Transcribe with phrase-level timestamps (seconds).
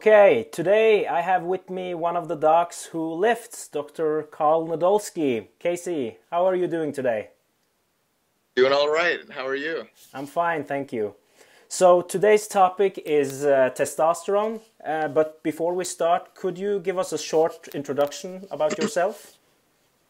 [0.00, 4.22] Okay, today I have with me one of the docs who lifts, Dr.
[4.22, 5.48] Karl Nadolsky.
[5.58, 7.28] Casey, how are you doing today?
[8.56, 9.20] Doing all right.
[9.28, 9.86] How are you?
[10.14, 11.16] I'm fine, thank you.
[11.68, 14.62] So today's topic is uh, testosterone.
[14.82, 19.36] Uh, but before we start, could you give us a short introduction about yourself?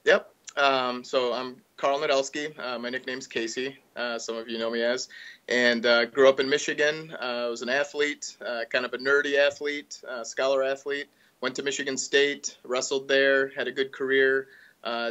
[0.04, 0.32] Yep.
[0.56, 2.52] Um, so I'm Karl Nadolsky.
[2.58, 3.78] Uh, my nickname's Casey.
[3.96, 5.08] Uh, some of you know me as,
[5.48, 7.16] and uh, grew up in Michigan.
[7.18, 11.06] I was an athlete, uh, kind of a nerdy athlete, scholar athlete.
[11.40, 14.48] Went to Michigan State, wrestled there, had a good career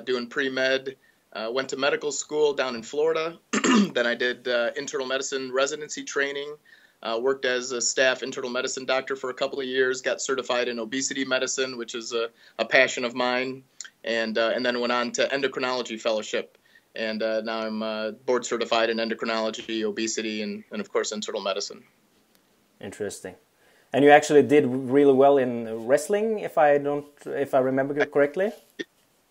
[0.06, 0.96] doing pre med.
[1.50, 3.40] went to medical school down in Florida.
[3.96, 4.48] then I did
[4.78, 6.54] internal medicine residency training.
[7.02, 10.02] Uh, worked as a staff internal medicine doctor for a couple of years.
[10.02, 13.64] Got certified in obesity medicine, which is a, a passion of mine,
[14.04, 16.58] and uh, and then went on to endocrinology fellowship
[16.96, 21.42] and uh, now I'm uh, board certified in endocrinology, obesity, and, and of course internal
[21.42, 21.84] medicine.
[22.82, 23.36] Interesting.
[23.94, 28.52] And you actually did really well in wrestling, if I don't, if I remember correctly.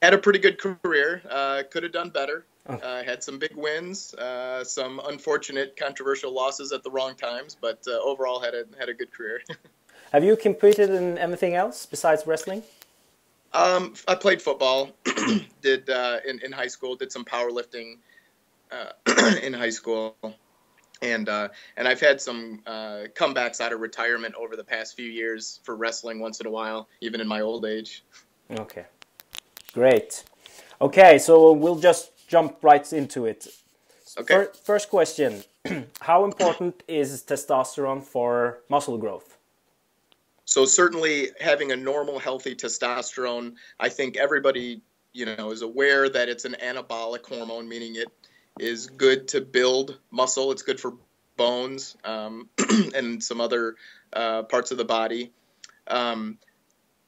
[0.03, 1.23] Had a pretty good career.
[1.29, 2.45] Uh, could have done better.
[2.69, 7.83] Uh, had some big wins, uh, some unfortunate, controversial losses at the wrong times, but
[7.89, 9.41] uh, overall had a had a good career.
[10.13, 12.63] have you competed in anything else besides wrestling?
[13.55, 14.91] Um, I played football,
[15.63, 17.97] did uh, in in high school, did some powerlifting
[18.71, 18.93] uh,
[19.43, 20.15] in high school,
[21.01, 25.09] and uh, and I've had some uh, comebacks out of retirement over the past few
[25.09, 28.05] years for wrestling once in a while, even in my old age.
[28.51, 28.85] Okay,
[29.73, 30.25] great.
[30.83, 33.49] Okay, so we'll just jump right into it.
[34.17, 34.47] Okay.
[34.63, 35.43] First question:
[36.01, 39.37] How important is testosterone for muscle growth?
[40.45, 44.81] So certainly having a normal, healthy testosterone, I think everybody
[45.13, 48.09] you know is aware that it's an anabolic hormone, meaning it
[48.59, 50.53] is good to build muscle.
[50.53, 50.95] It's good for
[51.37, 52.49] bones um,
[52.95, 53.77] and some other
[54.13, 55.33] uh, parts of the body.
[55.87, 56.39] Um,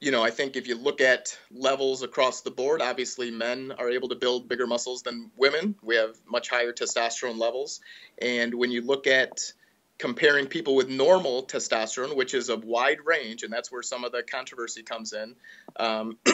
[0.01, 3.91] you know, I think if you look at levels across the board, obviously men are
[3.91, 5.75] able to build bigger muscles than women.
[5.83, 7.81] We have much higher testosterone levels.
[8.21, 9.53] And when you look at
[9.99, 14.13] comparing people with normal testosterone, which is a wide range, and that's where some of
[14.13, 15.37] the controversy comes in.
[15.79, 16.17] Um,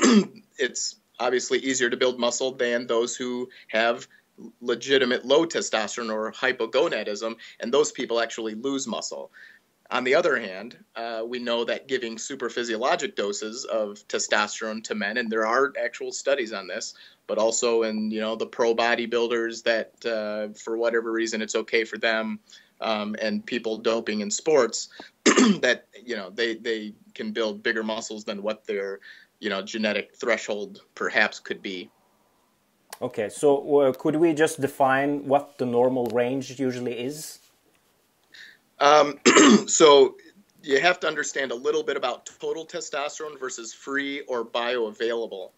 [0.59, 4.07] it's obviously easier to build muscle than those who have
[4.61, 9.33] legitimate low testosterone or hypogonadism, and those people actually lose muscle.
[9.91, 14.95] On the other hand, uh, we know that giving super physiologic doses of testosterone to
[14.95, 16.95] men, and there are actual studies on this,
[17.27, 21.85] but also in you know the pro bodybuilders that uh, for whatever reason it's okay
[21.85, 22.41] for them
[22.81, 24.89] um, and people doping in sports
[25.25, 29.01] that you know they they can build bigger muscles than what their
[29.41, 31.91] you know genetic threshold perhaps could be.
[33.03, 37.41] Okay, so uh, could we just define what the normal range usually is?
[38.79, 39.19] Um,
[39.67, 40.17] so
[40.63, 45.51] you have to understand a little bit about total testosterone versus free or bioavailable.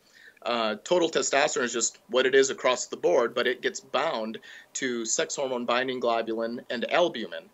[0.43, 4.39] Uh, total testosterone is just what it is across the board, but it gets bound
[4.75, 7.45] to sex hormone binding globulin and albumin.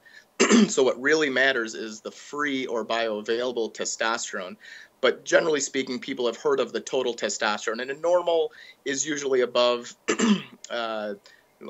[0.68, 4.56] so what really matters is the free or bioavailable testosterone.
[5.00, 8.52] But generally speaking, people have heard of the total testosterone, and a normal
[8.84, 9.94] is usually above.
[10.70, 11.14] uh,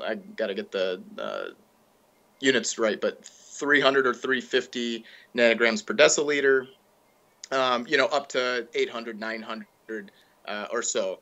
[0.03, 1.45] I got to get the uh,
[2.39, 3.29] units right, but
[3.59, 5.03] 300 or 350
[5.35, 6.67] nanograms per deciliter.
[7.51, 10.11] Um, you know, up to 800, 900
[10.47, 11.19] uh, or so.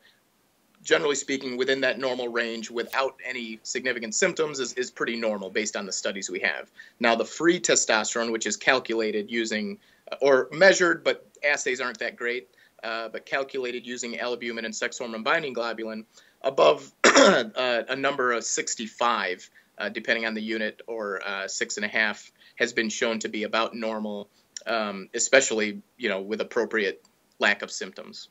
[0.82, 5.76] Generally speaking, within that normal range without any significant symptoms is, is pretty normal based
[5.76, 6.70] on the studies we have.
[7.00, 9.78] Now, the free testosterone, which is calculated using
[10.10, 12.48] uh, or measured, but assays aren't that great,
[12.82, 16.04] uh, but calculated using albumin and sex hormone binding globulin
[16.42, 21.84] above uh, a number of 65, uh, depending on the unit, or uh, six and
[21.84, 24.28] a half, has been shown to be about normal,
[24.66, 27.04] um, especially you know with appropriate
[27.38, 28.28] lack of symptoms.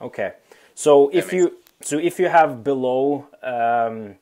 [0.00, 0.32] Okay,
[0.74, 4.16] so if you so if you have below, um,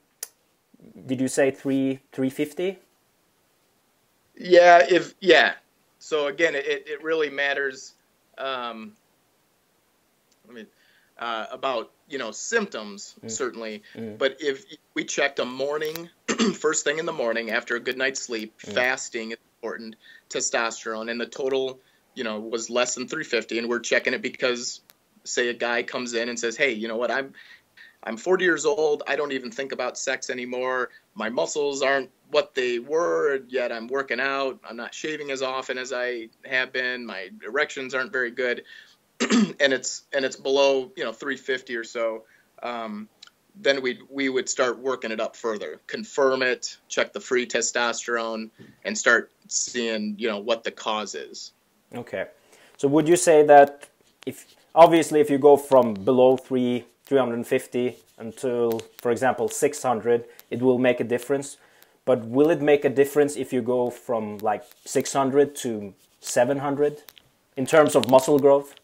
[1.06, 2.78] did you say three three fifty?
[4.36, 5.54] Yeah, if yeah.
[5.98, 7.94] So again, it it really matters.
[8.38, 8.92] Um,
[10.48, 10.66] I mean,
[11.19, 13.31] uh, about you know symptoms mm.
[13.31, 14.17] certainly, mm.
[14.19, 14.64] but if
[14.94, 16.08] we checked a morning,
[16.55, 18.73] first thing in the morning after a good night's sleep, mm.
[18.73, 19.97] fasting is important,
[20.31, 21.81] testosterone, and the total
[22.14, 24.81] you know was less than 350, and we're checking it because
[25.25, 27.11] say a guy comes in and says, "Hey, you know what?
[27.11, 27.32] I'm
[28.05, 29.03] I'm 40 years old.
[29.08, 30.91] I don't even think about sex anymore.
[31.17, 34.61] My muscles aren't what they were, yet I'm working out.
[34.69, 37.05] I'm not shaving as often as I have been.
[37.05, 38.62] My erections aren't very good."
[39.60, 42.24] and it's and it's below, you know, 350 or so.
[42.62, 43.08] Um,
[43.58, 48.50] then we we would start working it up further, confirm it, check the free testosterone,
[48.84, 51.52] and start seeing you know what the cause is.
[51.94, 52.26] Okay.
[52.76, 53.88] So would you say that
[54.26, 60.78] if obviously if you go from below three 350 until, for example, 600, it will
[60.78, 61.56] make a difference.
[62.04, 67.02] But will it make a difference if you go from like 600 to 700
[67.56, 68.74] in terms of muscle growth?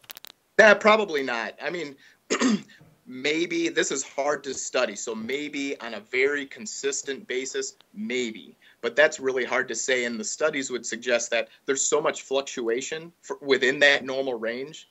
[0.62, 1.54] Yeah, probably not.
[1.60, 1.96] I mean,
[3.04, 4.94] maybe this is hard to study.
[4.94, 8.56] So maybe on a very consistent basis, maybe.
[8.80, 10.04] But that's really hard to say.
[10.04, 14.88] And the studies would suggest that there's so much fluctuation for, within that normal range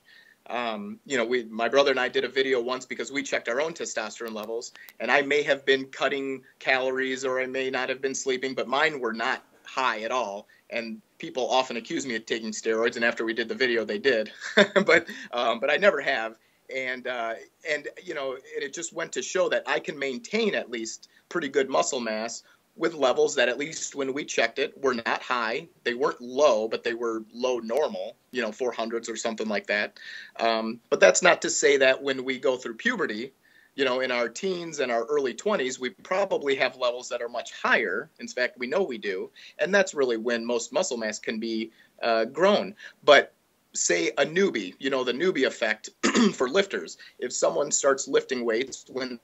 [0.48, 3.48] um, you know, we, my brother and I did a video once because we checked
[3.48, 7.88] our own testosterone levels, and I may have been cutting calories or I may not
[7.88, 10.48] have been sleeping, but mine were not high at all.
[10.72, 14.00] And people often accuse me of taking steroids, and after we did the video, they
[14.00, 16.38] did, but um, but I never have.
[16.74, 17.34] And uh,
[17.70, 21.50] and you know, it just went to show that I can maintain at least pretty
[21.50, 22.44] good muscle mass
[22.76, 25.68] with levels that at least when we checked it were not high.
[25.84, 30.00] They weren't low, but they were low normal, you know, 400s or something like that.
[30.40, 33.34] Um, but that's not to say that when we go through puberty,
[33.76, 37.30] you know, in our teens and our early 20s, we probably have levels that are
[37.30, 38.10] much higher.
[38.20, 39.30] In fact, we know we do.
[39.60, 41.72] And that's really when most muscle mass can be
[42.04, 42.76] uh, grown.
[43.04, 43.34] But
[43.74, 45.90] say a newbie, you know, the newbie effect
[46.34, 49.20] for lifters, if someone starts lifting weights when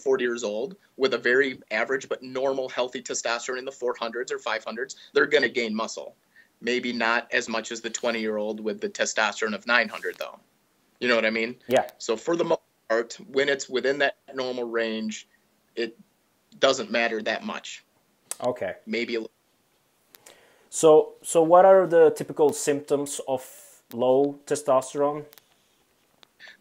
[0.00, 4.38] 40 years old with a very average but normal healthy testosterone in the 400s or
[4.38, 6.14] 500s, they're going to gain muscle.
[6.60, 10.38] Maybe not as much as the 20 year old with the testosterone of 900, though.
[11.00, 11.56] You know what I mean?
[11.66, 11.88] Yeah.
[11.98, 12.60] So for the most
[13.30, 15.28] when it's within that normal range,
[15.76, 15.98] it
[16.58, 17.84] doesn't matter that much.
[18.42, 18.74] Okay.
[18.86, 19.30] Maybe a little.
[20.70, 23.44] So, so what are the typical symptoms of
[23.92, 25.24] low testosterone?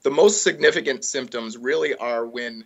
[0.03, 2.65] The most significant symptoms really are when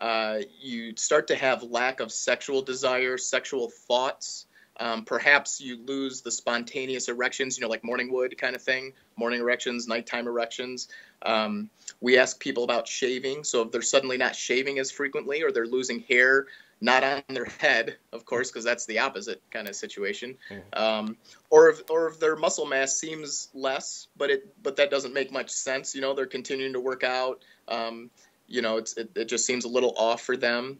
[0.00, 4.45] uh, you start to have lack of sexual desire, sexual thoughts.
[4.78, 8.92] Um, perhaps you lose the spontaneous erections, you know, like morning wood kind of thing,
[9.16, 10.88] morning erections, nighttime erections.
[11.22, 11.70] Um,
[12.00, 13.44] we ask people about shaving.
[13.44, 16.46] So if they're suddenly not shaving as frequently or they're losing hair,
[16.80, 20.36] not on their head, of course, because that's the opposite kind of situation.
[20.50, 20.82] Mm-hmm.
[20.82, 21.16] Um,
[21.48, 25.32] or if or if their muscle mass seems less, but it but that doesn't make
[25.32, 25.94] much sense.
[25.94, 27.42] You know, they're continuing to work out.
[27.68, 28.10] Um,
[28.46, 30.78] you know, it, it just seems a little off for them.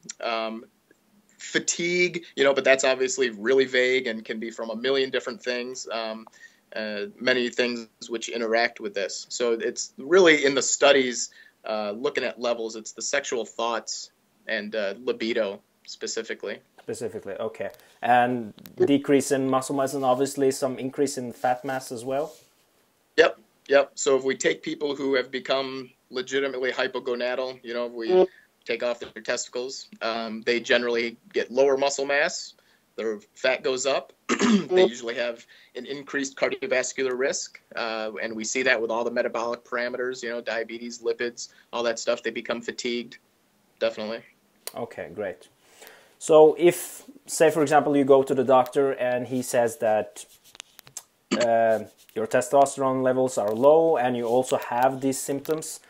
[1.38, 5.42] Fatigue, you know, but that's obviously really vague and can be from a million different
[5.42, 5.88] things.
[5.90, 6.26] Um,
[6.74, 9.26] uh, many things which interact with this.
[9.28, 11.30] So it's really in the studies
[11.64, 12.76] uh, looking at levels.
[12.76, 14.10] It's the sexual thoughts
[14.46, 16.58] and uh, libido specifically.
[16.80, 17.70] Specifically, okay.
[18.02, 22.32] And decrease in muscle mass and obviously some increase in fat mass as well.
[23.16, 23.92] Yep, yep.
[23.94, 27.60] So if we take people who have become legitimately hypogonadal.
[27.62, 28.26] You know, if we.
[28.66, 32.54] Take off their testicles, um, they generally get lower muscle mass.
[32.96, 34.12] Their fat goes up.
[34.28, 39.10] they usually have an increased cardiovascular risk, uh, and we see that with all the
[39.10, 40.22] metabolic parameters.
[40.22, 42.22] You know, diabetes, lipids, all that stuff.
[42.22, 43.18] They become fatigued.
[43.78, 44.22] Definitely.
[44.74, 45.48] Okay, great.
[46.18, 50.24] So, if, say, for example, you go to the doctor and he says that
[51.32, 51.80] uh,
[52.14, 55.80] your testosterone levels are low and you also have these symptoms,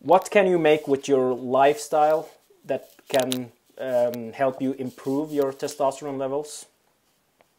[0.00, 2.28] what can you make with your lifestyle
[2.64, 6.66] that can um, help you improve your testosterone levels?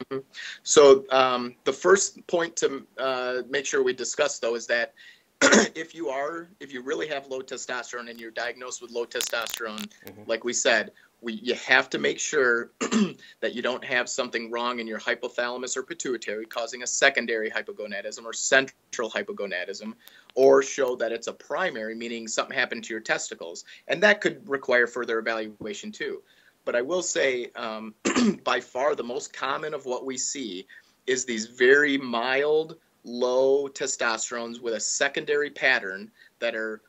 [0.06, 0.20] Mm-hmm.
[0.64, 4.94] So um, the first point to uh, make sure we discuss though is that
[5.76, 9.88] if you are if you really have low testosterone and you're diagnosed with low testosterone,
[10.06, 10.24] mm-hmm.
[10.26, 10.92] like we said,
[11.22, 12.72] we you have to make sure
[13.42, 18.24] that you don't have something wrong in your hypothalamus or pituitary causing a secondary hypogonadism
[18.26, 19.94] or central hypogonadism
[20.40, 24.48] or show that it's a primary meaning something happened to your testicles and that could
[24.48, 26.22] require further evaluation too
[26.64, 27.94] but i will say um,
[28.46, 30.66] by far the most common of what we see
[31.08, 36.82] is these very mild low testosterones with a secondary pattern that are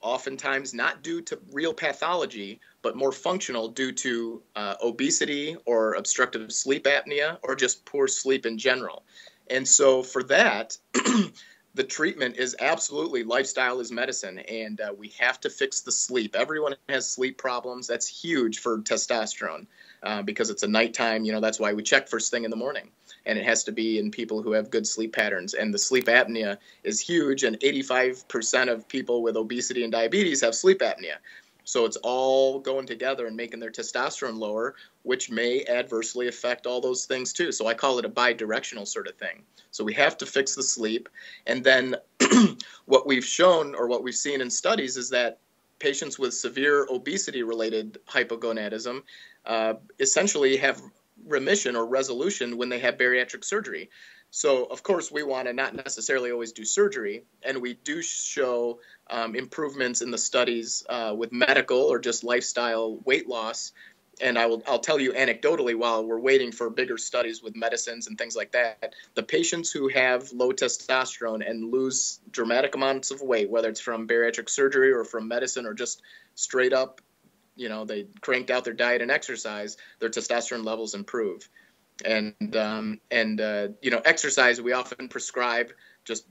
[0.00, 6.52] oftentimes not due to real pathology, but more functional due to uh, obesity or obstructive
[6.52, 9.02] sleep apnea or just poor sleep in general.
[9.48, 10.76] And so for that,
[11.74, 16.36] the treatment is absolutely lifestyle is medicine, and uh, we have to fix the sleep.
[16.36, 17.86] Everyone has sleep problems.
[17.86, 19.66] That's huge for testosterone
[20.02, 21.24] uh, because it's a nighttime.
[21.24, 22.90] You know, that's why we check first thing in the morning
[23.26, 25.54] and it has to be in people who have good sleep patterns.
[25.54, 30.54] And the sleep apnea is huge, and 85% of people with obesity and diabetes have
[30.54, 31.16] sleep apnea.
[31.64, 36.80] So it's all going together and making their testosterone lower, which may adversely affect all
[36.80, 37.52] those things too.
[37.52, 39.42] So I call it a bi-directional sort of thing.
[39.70, 41.08] So we have to fix the sleep.
[41.46, 41.96] And then
[42.84, 45.38] what we've shown or what we've seen in studies is that
[45.78, 49.02] patients with severe obesity related hypogonadism
[49.46, 50.80] uh, essentially have
[51.26, 53.90] remission or resolution when they have bariatric surgery.
[54.30, 58.80] So, of course, we want to not necessarily always do surgery, and we do show
[59.08, 63.72] um, improvements in the studies uh, with medical or just lifestyle weight loss.
[64.20, 68.06] And I will I'll tell you anecdotally while we're waiting for bigger studies with medicines
[68.06, 73.22] and things like that, the patients who have low testosterone and lose dramatic amounts of
[73.22, 76.02] weight, whether it's from bariatric surgery or from medicine or just
[76.34, 77.00] straight up,
[77.56, 81.48] you know, they cranked out their diet and exercise, their testosterone levels improve.
[82.04, 85.70] And um, and uh, you know exercise we often prescribe
[86.04, 86.26] just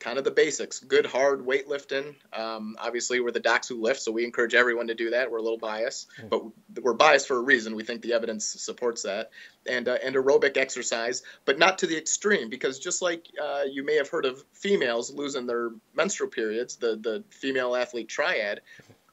[0.00, 2.16] kind of the basics good hard weightlifting.
[2.32, 5.30] Um, obviously we're the docs who lift so we encourage everyone to do that.
[5.30, 6.28] We're a little biased mm.
[6.28, 7.76] but we're biased for a reason.
[7.76, 9.30] We think the evidence supports that.
[9.68, 13.84] And uh, and aerobic exercise but not to the extreme because just like uh, you
[13.84, 18.62] may have heard of females losing their menstrual periods the the female athlete triad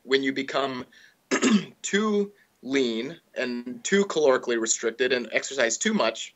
[0.02, 0.86] when you become
[1.82, 6.36] too lean and too calorically restricted and exercise too much,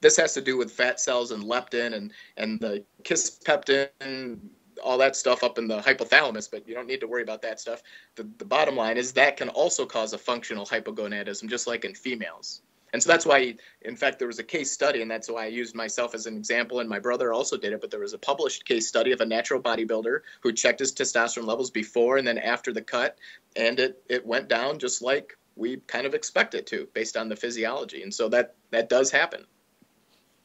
[0.00, 4.38] this has to do with fat cells and leptin and, and the kisspeptin,
[4.82, 7.60] all that stuff up in the hypothalamus, but you don't need to worry about that
[7.60, 7.82] stuff.
[8.16, 11.94] The, the bottom line is that can also cause a functional hypogonadism, just like in
[11.94, 12.62] females.
[12.94, 15.48] And so that's why, in fact, there was a case study, and that's why I
[15.48, 17.80] used myself as an example, and my brother also did it.
[17.80, 21.44] But there was a published case study of a natural bodybuilder who checked his testosterone
[21.44, 23.18] levels before and then after the cut,
[23.56, 27.28] and it, it went down just like we kind of expect it to based on
[27.28, 28.00] the physiology.
[28.00, 29.44] And so that, that does happen.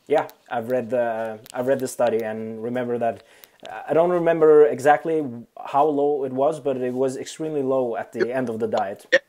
[0.08, 3.22] Yeah, I've read the I've read the study and remember that
[3.88, 5.24] I don't remember exactly
[5.64, 9.06] how low it was, but it was extremely low at the end of the diet.
[9.14, 9.20] Yeah.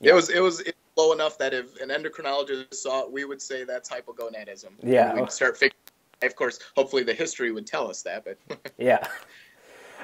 [0.00, 0.10] Yeah.
[0.10, 0.62] It was it was
[0.98, 4.70] low enough that if an endocrinologist saw it, we would say that's hypogonadism.
[4.82, 5.10] Yeah.
[5.10, 5.72] And we'd start figuring.
[6.20, 9.06] Of course, hopefully the history would tell us that, but yeah,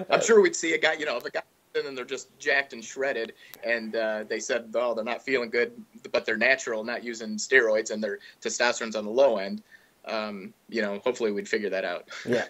[0.09, 0.93] I'm sure we'd see a guy.
[0.93, 1.43] You know, if a guy
[1.75, 3.33] and they're just jacked and shredded,
[3.65, 5.73] and uh, they said, "Oh, they're not feeling good,
[6.13, 9.61] but they're natural, not using steroids, and their testosterone's on the low end."
[10.05, 12.09] Um, you know, hopefully we'd figure that out.
[12.25, 12.45] yeah.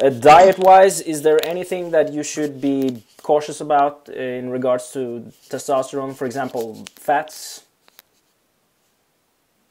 [0.00, 5.32] Uh, diet wise, is there anything that you should be cautious about in regards to
[5.48, 7.64] testosterone, for example, fats?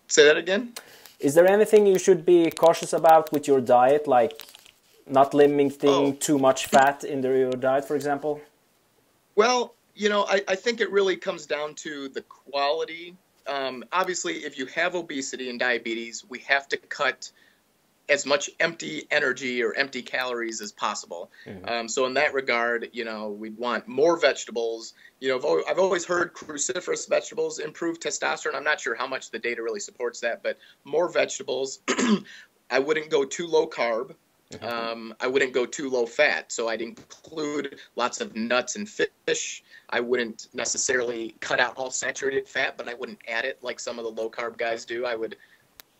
[0.08, 0.74] Say that again?
[1.20, 4.42] Is there anything you should be cautious about with your diet, like
[5.06, 6.12] not limiting oh.
[6.14, 8.42] too much fat in your diet, for example?
[9.36, 13.16] Well, you know, I, I think it really comes down to the quality.
[13.48, 17.32] Um, obviously, if you have obesity and diabetes, we have to cut
[18.10, 21.32] as much empty energy or empty calories as possible.
[21.46, 21.70] Mm-hmm.
[21.70, 24.94] Um, so in that regard, you know, we'd want more vegetables.
[25.20, 28.56] You know, I've always, I've always heard cruciferous vegetables improve testosterone.
[28.56, 31.80] I'm not sure how much the data really supports that, but more vegetables.
[32.70, 34.16] I wouldn't go too low carb.
[34.52, 34.66] Mm-hmm.
[34.66, 36.52] Um, I wouldn't go too low fat.
[36.52, 39.64] So I'd include lots of nuts and fish.
[39.90, 44.00] I wouldn't necessarily cut out all saturated fat, but I wouldn't add it like some
[44.00, 45.06] of the low carb guys do.
[45.06, 45.36] I would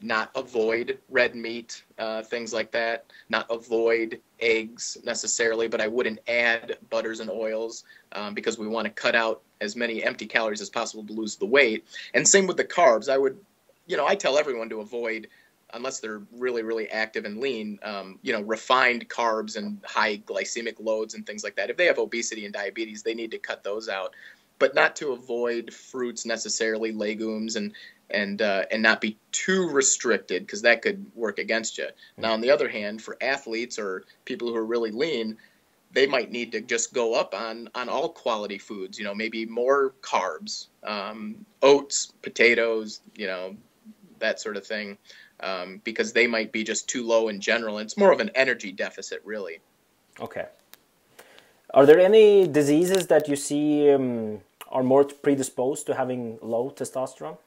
[0.02, 6.20] not avoid red meat, uh, things like that, not avoid eggs necessarily, but I wouldn't
[6.28, 10.62] add butters and oils um, because we want to cut out as many empty calories
[10.62, 11.86] as possible to lose the weight.
[12.14, 13.10] And same with the carbs.
[13.10, 13.38] I would,
[13.88, 15.28] you know, I tell everyone to avoid,
[15.74, 20.76] unless they're really, really active and lean, um, you know, refined carbs and high glycemic
[20.80, 21.70] loads and things like that.
[21.70, 24.16] If they have obesity and diabetes, they need to cut those out.
[24.60, 27.74] But not to avoid fruits necessarily, legumes and
[28.12, 31.86] and uh, and not be too restricted because that could work against you.
[31.86, 32.22] Mm-hmm.
[32.22, 35.38] Now, on the other hand, for athletes or people who are really lean,
[35.94, 38.98] they might need to just go up on on all quality foods.
[38.98, 43.56] You know, maybe more carbs, um, oats, potatoes, you know,
[44.20, 44.98] that sort of thing,
[45.42, 47.78] um, because they might be just too low in general.
[47.78, 49.60] And it's more of an energy deficit, really.
[50.20, 50.46] Okay.
[51.74, 57.38] Are there any diseases that you see um, are more predisposed to having low testosterone?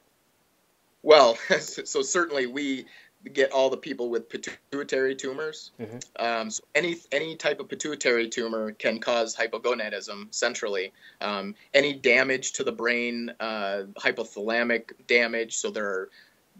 [1.03, 2.85] Well, so certainly we
[3.31, 5.71] get all the people with pituitary tumors.
[5.79, 5.97] Mm-hmm.
[6.19, 10.91] Um, so any any type of pituitary tumor can cause hypogonadism centrally.
[11.21, 15.55] Um, any damage to the brain, uh, hypothalamic damage.
[15.57, 16.09] So there are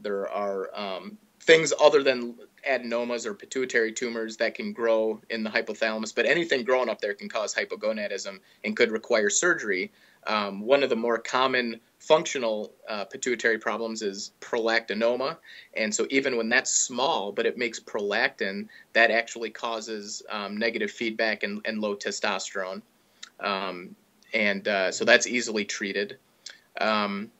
[0.02, 2.36] there are um, things other than
[2.70, 7.14] adenomas or pituitary tumors that can grow in the hypothalamus, but anything growing up there
[7.14, 9.92] can cause hypogonadism and could require surgery.
[10.26, 15.38] Um, one of the more common functional uh, pituitary problems is prolactinoma.
[15.76, 20.92] And so, even when that's small, but it makes prolactin, that actually causes um, negative
[20.92, 22.82] feedback and, and, low testosterone.
[23.40, 23.96] Um,
[24.34, 26.18] and uh, so, that's easily treated.
[26.80, 27.32] Um,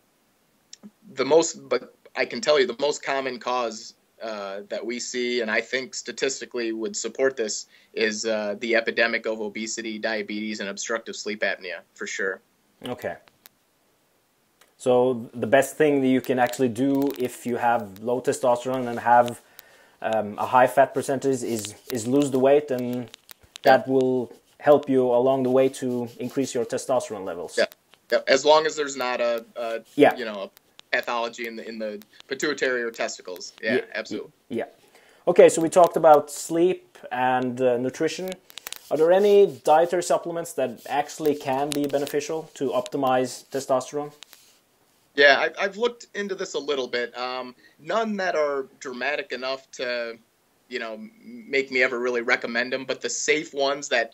[1.14, 5.42] the most, but I can tell you, the most common cause uh, that we see,
[5.42, 10.70] and I think statistically would support this, is uh, the epidemic of obesity, diabetes, and
[10.70, 12.40] obstructive sleep apnea for sure.
[12.86, 13.18] Okay.
[14.78, 19.00] So the best thing that you can actually do if you have low testosterone and
[19.00, 19.42] have
[20.02, 23.10] um, a high fat percentage is is lose the weight, and
[23.64, 27.58] that will help you along the way to increase your testosterone levels.
[27.58, 30.16] Yeah, as long as there's not a, a yeah.
[30.16, 30.50] you know a
[30.94, 33.54] pathology in the in the pituitary or testicles.
[33.62, 33.82] Yeah, yeah.
[33.96, 34.32] absolutely.
[34.50, 34.66] Yeah.
[35.28, 38.30] Okay, so we talked about sleep and uh, nutrition.
[38.92, 44.12] Are there any dietary supplements that actually can be beneficial to optimize testosterone?
[45.16, 47.16] Yeah, I, have looked into this a little bit.
[47.18, 50.18] Um, none that are dramatic enough to,
[50.70, 52.86] you know, make me ever really recommend them.
[52.86, 54.14] But the safe ones that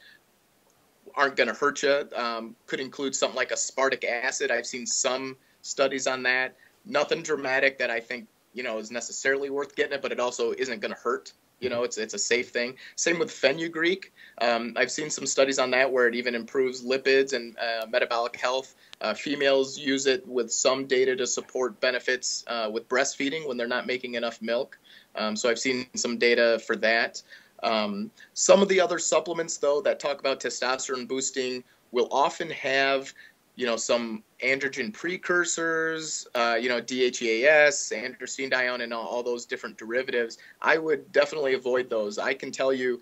[1.16, 4.52] aren't going to hurt you um, could include something like aspartic acid.
[4.52, 6.56] I've seen some studies on that.
[6.90, 10.52] Nothing dramatic that I think you know is necessarily worth getting it, but it also
[10.52, 11.32] isn't going to hurt.
[11.60, 12.76] You know, it's it's a safe thing.
[12.96, 14.14] Same with fenugreek.
[14.42, 18.38] Um, I've seen some studies on that where it even improves lipids and uh, metabolic
[18.38, 18.76] health.
[19.02, 23.68] Uh, females use it with some data to support benefits uh, with breastfeeding when they're
[23.68, 24.78] not making enough milk.
[25.16, 27.22] Um, so I've seen some data for that.
[27.62, 33.14] Um, some of the other supplements, though, that talk about testosterone boosting will often have
[33.60, 39.78] you know some androgen precursors, uh, you know DHEAS, androstenedione, and all, all, those different
[39.78, 40.38] derivatives.
[40.62, 42.18] I would definitely avoid those.
[42.18, 43.02] I can tell you,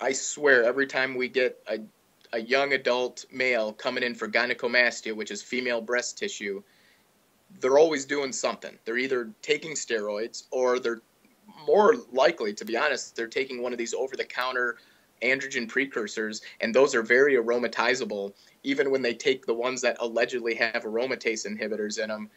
[0.00, 1.80] I swear, every time we get a,
[2.32, 6.62] a young adult male coming in for gynecomastia, which is female breast tissue,
[7.60, 8.78] they're always doing something.
[8.84, 11.02] They're either taking steroids or they're
[11.66, 14.76] more likely, to be honest, they're taking one of these over-the-counter
[15.22, 18.32] androgen precursors, and those are very aromatizable.
[18.62, 22.30] Even when they take the ones that allegedly have aromatase inhibitors in them,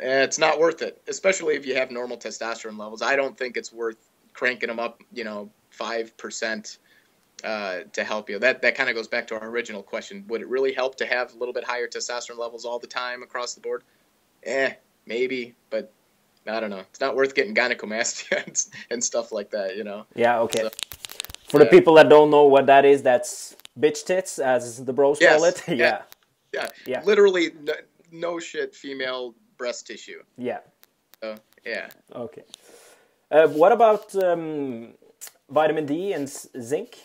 [0.00, 1.00] eh, it's not worth it.
[1.08, 3.02] Especially if you have normal testosterone levels.
[3.02, 3.98] I don't think it's worth
[4.32, 6.78] cranking them up, you know, five percent
[7.44, 8.38] uh, to help you.
[8.38, 10.24] That that kind of goes back to our original question.
[10.28, 13.22] Would it really help to have a little bit higher testosterone levels all the time
[13.22, 13.82] across the board?
[14.42, 14.72] Eh,
[15.06, 15.92] maybe, but
[16.46, 16.80] I don't know.
[16.90, 20.06] It's not worth getting gynecomastia and, and stuff like that, you know.
[20.14, 20.40] Yeah.
[20.40, 20.62] Okay.
[20.62, 20.70] So,
[21.48, 25.20] for the people that don't know what that is, that's bitch tits, as the bros
[25.20, 25.36] yes.
[25.36, 25.62] call it.
[25.68, 25.74] yeah.
[25.76, 26.02] yeah.
[26.52, 26.68] Yeah.
[26.86, 27.02] Yeah.
[27.04, 27.72] Literally, no,
[28.12, 30.22] no, shit, female breast tissue.
[30.38, 30.60] Yeah.
[31.22, 31.88] So, yeah.
[32.14, 32.42] Okay.
[33.30, 34.94] Uh, what about um,
[35.50, 36.98] vitamin D and zinc?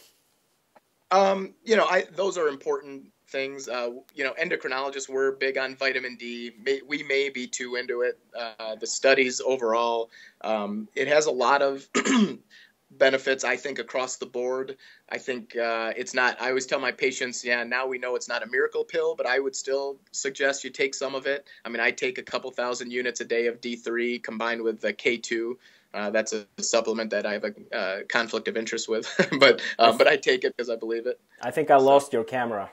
[1.09, 3.67] Um, you know, I those are important things.
[3.67, 6.51] Uh, you know, endocrinologists were big on vitamin D.
[6.63, 8.19] May, we may be too into it.
[8.37, 10.09] Uh, the studies overall,
[10.41, 11.87] um, it has a lot of
[12.97, 14.77] benefits, I think, across the board.
[15.09, 18.27] I think uh, it's not, I always tell my patients, yeah, now we know it's
[18.27, 21.47] not a miracle pill, but I would still suggest you take some of it.
[21.65, 24.93] I mean, I take a couple thousand units a day of D3 combined with the
[24.93, 25.53] K2.
[25.93, 29.91] Uh, that's a supplement that I have a uh, conflict of interest with, but uh,
[29.97, 31.19] but I take it because I believe it.
[31.41, 32.71] I think I lost your camera.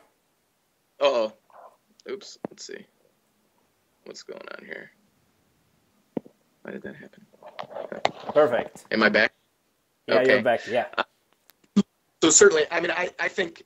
[1.00, 1.32] oh.
[2.10, 2.38] Oops.
[2.50, 2.86] Let's see.
[4.04, 4.90] What's going on here?
[6.62, 7.26] Why did that happen?
[8.32, 8.86] Perfect.
[8.90, 9.32] Am I back?
[10.08, 10.32] Yeah, okay.
[10.34, 10.66] you're back.
[10.66, 10.86] Yeah.
[12.22, 13.64] so certainly, I mean, I, I think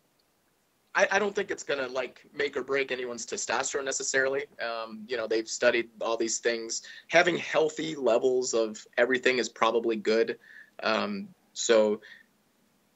[0.95, 4.45] I, I don't think it's gonna like make or break anyone's testosterone necessarily.
[4.61, 6.83] Um, you know, they've studied all these things.
[7.09, 10.39] Having healthy levels of everything is probably good.
[10.83, 12.01] Um, so,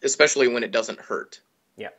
[0.03, 1.41] especially when it doesn't hurt.
[1.77, 1.91] Yeah.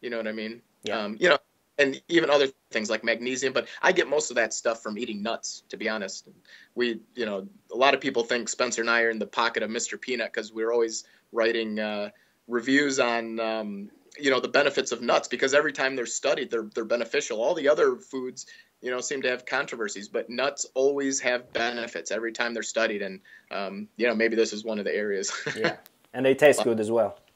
[0.00, 0.60] You know what I mean?
[0.82, 0.98] Yeah.
[0.98, 1.38] Um, you know,
[1.80, 3.52] and even other things like magnesium.
[3.52, 6.28] But I get most of that stuff from eating nuts, to be honest.
[6.74, 9.62] We, you know, a lot of people think Spencer and I are in the pocket
[9.62, 10.00] of Mr.
[10.00, 12.10] Peanut because we're always writing uh,
[12.46, 16.68] reviews on, um, you know, the benefits of nuts because every time they're studied, they're
[16.74, 17.40] they're beneficial.
[17.42, 18.46] All the other foods,
[18.82, 23.02] you know, seem to have controversies, but nuts always have benefits every time they're studied,
[23.02, 25.32] and um, you know, maybe this is one of the areas.
[25.56, 25.76] yeah,
[26.12, 27.18] and they taste good as well.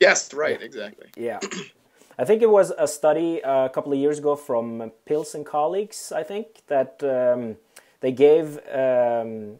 [0.00, 1.06] Yes, right, exactly.
[1.16, 1.38] Yeah.
[2.18, 5.46] I think it was a study uh, a couple of years ago from Pilz and
[5.46, 7.56] colleagues, I think, that um,
[8.00, 9.58] they gave um,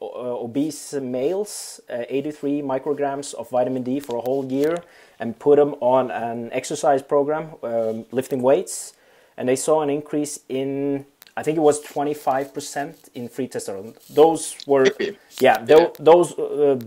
[0.00, 4.82] obese males uh, 83 micrograms of vitamin D for a whole year
[5.18, 8.94] and put them on an exercise program, um, lifting weights,
[9.36, 11.04] and they saw an increase in,
[11.36, 13.96] I think it was 25% in free testosterone.
[14.08, 14.86] Those were,
[15.40, 15.88] yeah, yeah.
[15.98, 16.78] those, uh,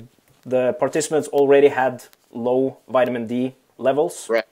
[0.45, 4.28] the participants already had low vitamin D levels.
[4.30, 4.45] Right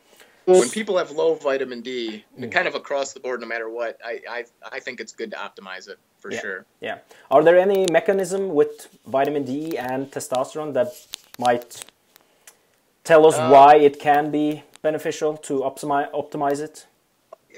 [0.57, 2.51] when people have low vitamin D, mm.
[2.51, 5.37] kind of across the board, no matter what, I, I, I think it's good to
[5.37, 6.39] optimize it for yeah.
[6.41, 6.65] sure.
[6.81, 6.97] Yeah.
[7.29, 10.91] Are there any mechanism with vitamin D and testosterone that
[11.37, 11.85] might
[13.03, 16.85] tell us uh, why it can be beneficial to optimize optimize it?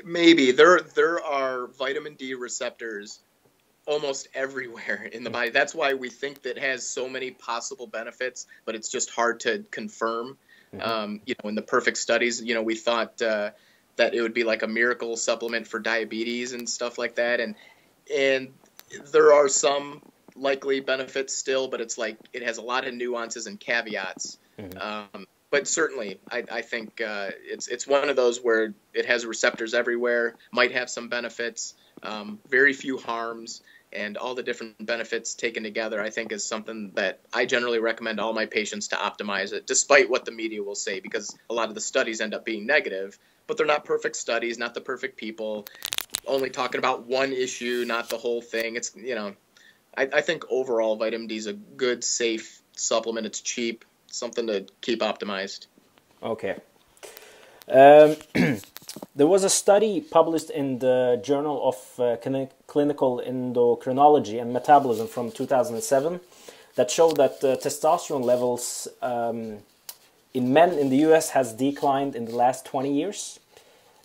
[0.06, 3.20] Maybe there there are vitamin D receptors
[3.86, 5.50] almost everywhere in the body.
[5.50, 9.64] That's why we think that has so many possible benefits, but it's just hard to
[9.72, 10.38] confirm.
[10.74, 10.90] Mm-hmm.
[10.90, 13.52] Um, you know, in the perfect studies, you know, we thought uh,
[13.98, 17.56] that it would be like a miracle supplement for diabetes and stuff like that, and
[18.14, 18.54] and
[19.12, 20.02] there are some
[20.36, 24.38] likely benefits still, but it's like it has a lot of nuances and caveats.
[24.58, 24.78] Mm-hmm.
[24.80, 29.26] Um, but certainly, I, I think uh, it's it's one of those where it has
[29.26, 33.62] receptors everywhere, might have some benefits, um, very few harms,
[33.94, 36.02] and all the different benefits taken together.
[36.02, 40.10] I think is something that I generally recommend all my patients to optimize it, despite
[40.10, 43.18] what the media will say, because a lot of the studies end up being negative,
[43.48, 45.68] but they're not perfect studies, not the perfect people,
[46.26, 48.76] only talking about one issue, not the whole thing.
[48.76, 49.36] It's you know,
[49.96, 53.26] I, I think overall vitamin D is a good, safe supplement.
[53.26, 55.68] It's cheap something to keep optimized.
[56.22, 56.56] Okay.
[57.68, 58.16] Um,
[59.16, 62.18] there was a study published in the Journal of uh,
[62.68, 66.20] Clinical Endocrinology and Metabolism from 2007
[66.76, 69.58] that showed that uh, testosterone levels um,
[70.34, 73.40] in men in the US has declined in the last 20 years.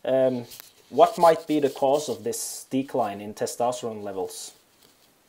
[0.05, 0.45] Um,
[0.91, 4.53] what might be the cause of this decline in testosterone levels?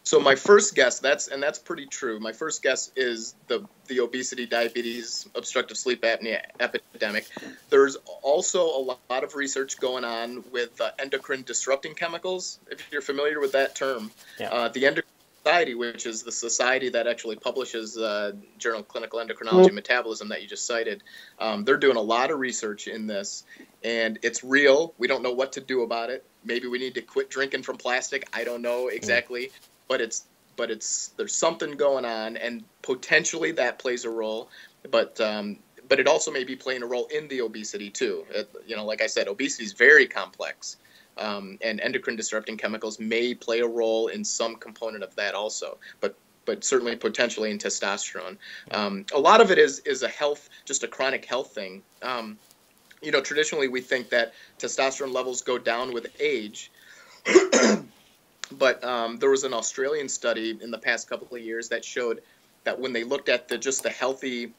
[0.08, 2.17] So my first guess, that's and that's pretty true.
[2.22, 7.28] My first guess is the the obesity, diabetes, obstructive sleep apnea epidemic.
[7.70, 12.58] There's also a lot of research going on with uh, endocrine disrupting chemicals.
[12.72, 14.48] If you're familiar with that term, yeah.
[14.48, 15.12] uh, the endocrine
[15.43, 19.76] society, which is the society that actually publishes uh, Journal of Clinical Endocrinology mm-hmm.
[19.76, 21.04] Metabolism that you just cited,
[21.38, 23.43] um, they're doing a lot of research in this,
[23.84, 24.93] and it's real.
[24.98, 26.26] We don't know what to do about it.
[26.46, 28.30] Maybe we need to quit drinking from plastic.
[28.32, 29.48] I don't know exactly.
[29.48, 34.50] Mm-hmm but it's but it's there's something going on, and potentially that plays a role.
[34.89, 38.26] But um, but it also may be playing a role in the obesity too.
[38.30, 40.78] It, you know, like I said, obesity is very complex,
[41.17, 45.78] um, and endocrine disrupting chemicals may play a role in some component of that also.
[46.02, 48.38] But but certainly potentially in testosterone.
[48.71, 51.84] Um, a lot of it is is a health, just a chronic health thing.
[52.02, 52.38] Um,
[53.02, 56.71] you know, traditionally we think that testosterone levels go down with age.
[58.58, 62.22] But um, there was an Australian study in the past couple of years that showed
[62.63, 64.54] that when they looked at the just the healthy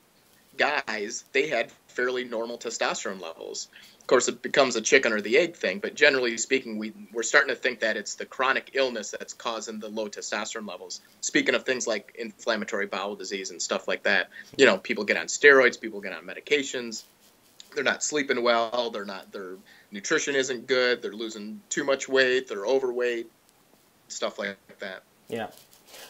[0.57, 3.69] guys, they had fairly normal testosterone levels.
[4.01, 7.23] Of course, it becomes a chicken or the egg thing, but generally speaking, we, we're
[7.23, 11.01] starting to think that it's the chronic illness that's causing the low testosterone levels.
[11.21, 15.17] Speaking of things like inflammatory bowel disease and stuff like that, you know, people get
[15.17, 17.05] on steroids, people get on medications,
[17.75, 19.57] they're not sleeping well, they're not, their
[19.93, 23.31] nutrition isn't good, they're losing too much weight, they're overweight,
[24.09, 25.03] stuff like that.
[25.29, 25.49] Yeah.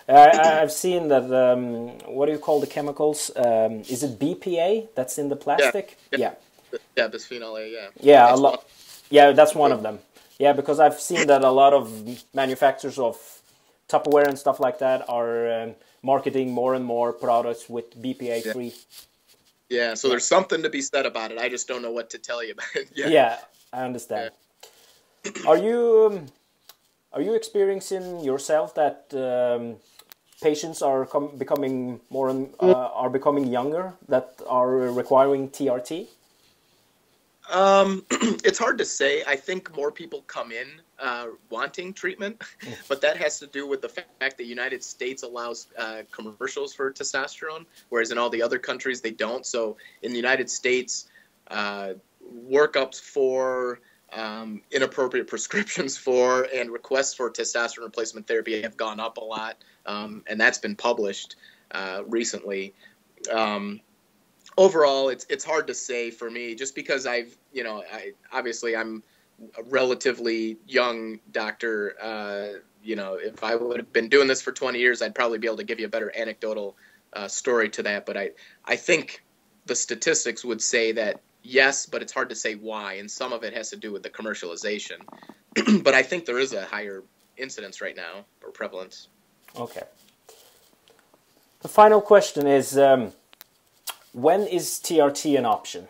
[0.08, 1.24] I, have seen that.
[1.32, 3.30] Um, what do you call the chemicals?
[3.36, 5.98] Um, is it BPA that's in the plastic?
[6.12, 6.32] Yeah.
[6.72, 7.68] Yeah, yeah bisphenol A.
[7.68, 7.88] Yeah.
[8.00, 8.64] Yeah, a lot.
[9.10, 9.98] Yeah, that's one of them.
[10.38, 13.16] Yeah, because I've seen that a lot of manufacturers of
[13.88, 18.74] Tupperware and stuff like that are um, marketing more and more products with BPA free.
[19.68, 19.78] Yeah.
[19.78, 19.94] yeah.
[19.94, 21.38] so there's something to be said about it.
[21.38, 22.88] I just don't know what to tell you about it.
[22.94, 23.08] yeah.
[23.08, 23.38] yeah,
[23.72, 24.30] I understand.
[25.24, 25.32] Yeah.
[25.46, 26.26] Are you um,
[27.12, 29.76] are you experiencing yourself that um,
[30.42, 36.06] patients are becoming more and uh, are becoming younger that are requiring TRT?
[37.50, 39.22] Um, it's hard to say.
[39.26, 40.68] I think more people come in
[40.98, 42.74] uh, wanting treatment, mm.
[42.88, 46.74] but that has to do with the fact that the United States allows uh, commercials
[46.74, 49.46] for testosterone, whereas in all the other countries they don't.
[49.46, 51.08] So in the United States,
[51.50, 51.94] uh,
[52.50, 53.80] workups for
[54.12, 59.56] um, inappropriate prescriptions for and requests for testosterone replacement therapy have gone up a lot,
[59.86, 61.36] um, and that's been published
[61.70, 62.74] uh, recently.
[63.30, 63.80] Um,
[64.56, 68.76] overall, it's it's hard to say for me, just because I've you know I obviously
[68.76, 69.02] I'm
[69.56, 71.94] a relatively young doctor.
[72.00, 75.38] Uh, you know, if I would have been doing this for 20 years, I'd probably
[75.38, 76.76] be able to give you a better anecdotal
[77.12, 78.06] uh, story to that.
[78.06, 78.30] But I
[78.64, 79.24] I think
[79.66, 83.44] the statistics would say that yes, but it's hard to say why, and some of
[83.44, 84.98] it has to do with the commercialization.
[85.82, 87.02] but I think there is a higher
[87.36, 89.08] incidence right now or prevalence.
[89.56, 89.82] Okay.
[91.60, 93.12] The final question is um,
[94.12, 95.88] when is TRT an option?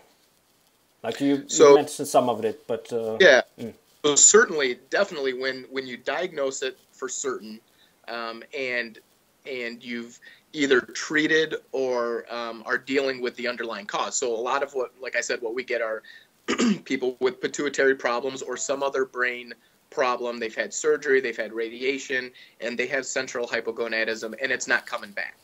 [1.03, 3.43] Like you, so, you mentioned some of it, but uh, yeah.
[3.59, 3.75] Mm.
[4.05, 7.61] So certainly, definitely, when when you diagnose it for certain,
[8.09, 8.99] um, and
[9.47, 10.19] and you've
[10.53, 14.17] either treated or um, are dealing with the underlying cause.
[14.17, 16.03] So a lot of what, like I said, what we get are
[16.85, 19.55] people with pituitary problems or some other brain
[19.91, 20.39] problem.
[20.39, 22.31] They've had surgery, they've had radiation,
[22.61, 25.37] and they have central hypogonadism, and it's not coming back.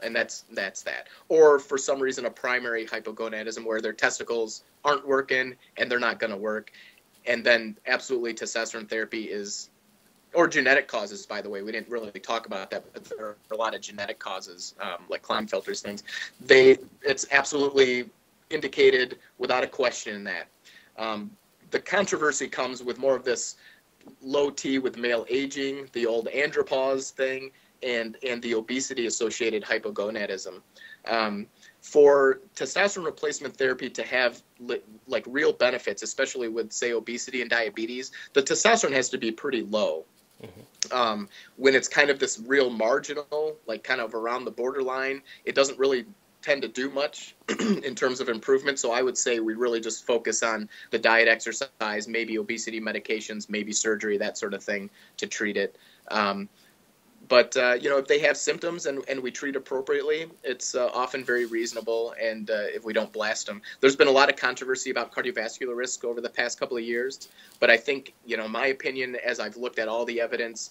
[0.00, 1.08] And that's that's that.
[1.28, 6.20] Or for some reason, a primary hypogonadism where their testicles aren't working and they're not
[6.20, 6.70] going to work,
[7.26, 9.70] and then absolutely testosterone therapy is
[10.34, 11.62] or genetic causes, by the way.
[11.62, 15.04] We didn't really talk about that, but there are a lot of genetic causes, um,
[15.08, 16.02] like Klinefelter's things.
[16.44, 18.10] They, it's absolutely
[18.50, 20.48] indicated without a question in that.
[20.96, 21.30] Um,
[21.70, 23.56] the controversy comes with more of this
[24.22, 27.50] low T with male aging, the old andropause thing,
[27.82, 30.60] and and the obesity associated hypogonadism.
[31.06, 31.46] Um,
[31.80, 37.50] for testosterone replacement therapy to have li- like real benefits, especially with say obesity and
[37.50, 40.04] diabetes, the testosterone has to be pretty low.
[40.42, 40.96] Mm-hmm.
[40.96, 45.54] Um, when it's kind of this real marginal, like kind of around the borderline, it
[45.54, 46.06] doesn't really
[46.40, 48.78] tend to do much in terms of improvement.
[48.78, 53.50] So I would say we really just focus on the diet, exercise, maybe obesity medications,
[53.50, 55.76] maybe surgery, that sort of thing to treat it.
[56.10, 56.48] Um,
[57.28, 60.90] but uh, you know if they have symptoms and, and we treat appropriately it's uh,
[60.94, 63.60] often very reasonable and uh, if we don't blast them.
[63.80, 67.28] There's been a lot of controversy about cardiovascular risk over the past couple of years
[67.60, 70.70] but i think you know my opinion as i've looked at all the evidence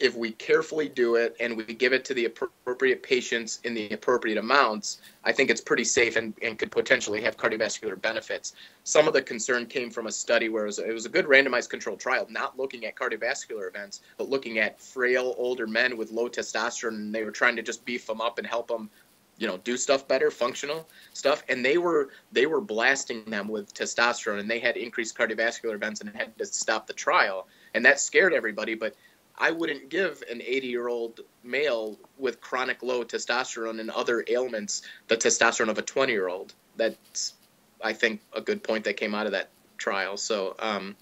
[0.00, 3.88] if we carefully do it and we give it to the appropriate patients in the
[3.90, 8.54] appropriate amounts, I think it's pretty safe and, and could potentially have cardiovascular benefits.
[8.82, 11.26] Some of the concern came from a study where it was, it was a good
[11.26, 16.10] randomized controlled trial, not looking at cardiovascular events, but looking at frail older men with
[16.10, 18.90] low testosterone, and they were trying to just beef them up and help them
[19.36, 23.74] you know do stuff better functional stuff and they were they were blasting them with
[23.74, 27.98] testosterone and they had increased cardiovascular events and had to stop the trial and that
[27.98, 28.94] scared everybody but
[29.36, 34.82] I wouldn't give an 80 year old male with chronic low testosterone and other ailments
[35.08, 36.52] the testosterone of a 20 year old.
[36.76, 37.34] That's,
[37.82, 40.16] I think, a good point that came out of that trial.
[40.16, 40.96] So, um,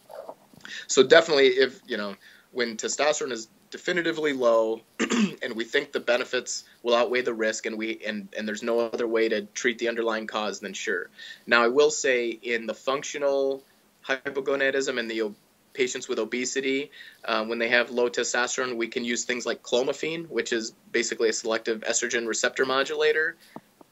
[0.87, 2.17] so definitely, if you know,
[2.53, 7.77] when testosterone is definitively low, and we think the benefits will outweigh the risk, and
[7.77, 11.11] we and and there's no other way to treat the underlying cause, then sure.
[11.47, 13.63] Now, I will say in the functional
[14.07, 15.33] hypogonadism and the
[15.75, 16.91] patients with obesity,
[17.25, 21.29] um, when they have low testosterone, we can use things like clomiphene, which is basically
[21.29, 23.37] a selective estrogen receptor modulator.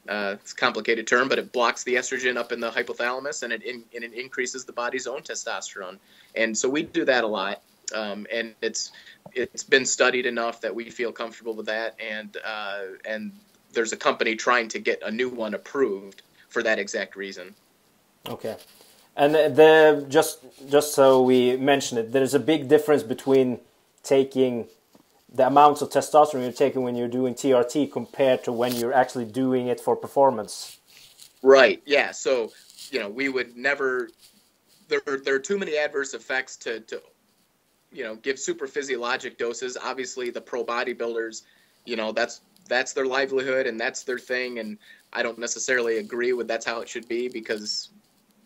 [0.09, 3.53] Uh, it's a complicated term, but it blocks the estrogen up in the hypothalamus and
[3.53, 5.97] it, in, and it increases the body's own testosterone.
[6.35, 7.61] And so we do that a lot.
[7.93, 8.91] Um, and it's
[9.33, 11.95] it's been studied enough that we feel comfortable with that.
[11.99, 13.33] And uh, and
[13.73, 17.53] there's a company trying to get a new one approved for that exact reason.
[18.27, 18.55] Okay.
[19.15, 23.59] And the just just so we mention it, there's a big difference between
[24.03, 24.67] taking
[25.33, 29.25] the amounts of testosterone you're taking when you're doing TRT compared to when you're actually
[29.25, 30.79] doing it for performance.
[31.41, 31.81] Right.
[31.85, 32.11] Yeah.
[32.11, 32.51] So
[32.89, 34.09] you know we would never.
[34.87, 37.01] There there are too many adverse effects to to
[37.91, 39.77] you know give super physiologic doses.
[39.81, 41.43] Obviously, the pro bodybuilders,
[41.85, 44.77] you know that's that's their livelihood and that's their thing and
[45.11, 47.89] I don't necessarily agree with that's how it should be because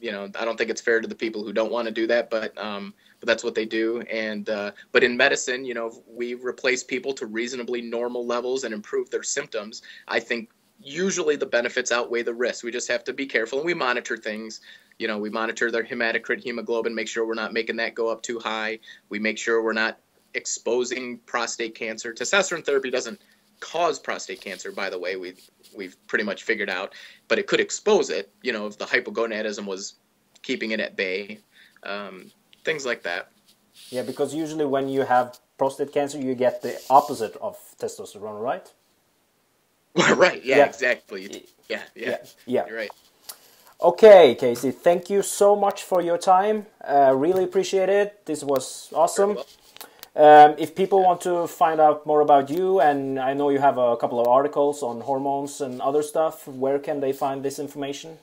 [0.05, 2.05] you know, I don't think it's fair to the people who don't want to do
[2.05, 4.01] that, but um, but that's what they do.
[4.01, 8.71] And uh, but in medicine, you know, we replace people to reasonably normal levels and
[8.71, 9.81] improve their symptoms.
[10.07, 12.63] I think usually the benefits outweigh the risks.
[12.63, 14.61] We just have to be careful and we monitor things.
[14.99, 18.21] You know, we monitor their hematocrit hemoglobin, make sure we're not making that go up
[18.21, 18.77] too high.
[19.09, 19.97] We make sure we're not
[20.35, 22.13] exposing prostate cancer.
[22.13, 23.19] Testosterone therapy doesn't
[23.59, 25.15] cause prostate cancer, by the way.
[25.15, 25.35] We
[25.75, 26.93] we've pretty much figured out,
[27.27, 28.31] but it could expose it.
[28.41, 29.95] You know, if the hypogonadism was
[30.41, 31.39] keeping it at bay,
[31.83, 32.31] um,
[32.63, 33.31] things like that.
[33.89, 38.71] Yeah, because usually when you have prostate cancer, you get the opposite of testosterone, right?
[40.15, 40.43] right.
[40.43, 40.65] Yeah, yeah.
[40.65, 41.45] Exactly.
[41.69, 42.09] Yeah, yeah.
[42.09, 42.17] Yeah.
[42.45, 42.65] yeah.
[42.67, 42.91] You're right.
[43.81, 44.71] Okay, Casey.
[44.71, 46.65] Thank you so much for your time.
[46.83, 48.25] Uh, really appreciate it.
[48.25, 49.37] This was awesome.
[50.15, 53.77] Um, if people want to find out more about you, and I know you have
[53.77, 58.17] a couple of articles on hormones and other stuff, where can they find this information?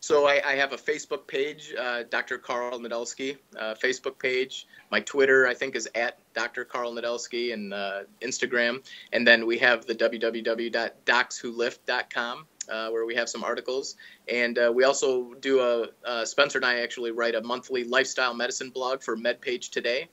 [0.00, 2.38] So I, I have a Facebook page, uh, Dr.
[2.38, 4.66] Karl Nadolsky, uh, Facebook page.
[4.90, 6.64] My Twitter, I think, is at Dr.
[6.64, 8.82] Karl Nadolsky, and uh, Instagram.
[9.12, 13.94] And then we have the www.docswholift.com, uh, where we have some articles.
[14.32, 18.32] And uh, we also do a, uh, Spencer and I actually write a monthly lifestyle
[18.34, 20.08] medicine blog for MedPage Today.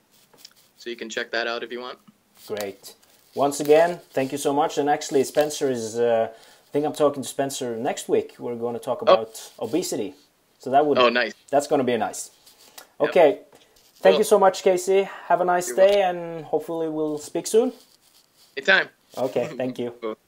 [0.86, 1.98] So you can check that out if you want.
[2.46, 2.94] Great.
[3.34, 4.78] Once again, thank you so much.
[4.78, 5.98] And actually, Spencer is.
[5.98, 8.36] Uh, I think I'm talking to Spencer next week.
[8.38, 9.04] We're going to talk oh.
[9.04, 9.66] about oh.
[9.66, 10.14] obesity.
[10.60, 11.00] So that would.
[11.00, 11.34] Oh, nice.
[11.50, 12.30] That's going to be nice.
[13.00, 13.30] Okay.
[13.30, 13.56] Yep.
[13.96, 14.20] Thank cool.
[14.20, 15.10] you so much, Casey.
[15.28, 16.18] Have a nice You're day, welcome.
[16.18, 17.74] and hopefully we'll speak soon.
[18.56, 18.90] Anytime.
[19.18, 19.48] Okay.
[19.58, 20.16] Thank you.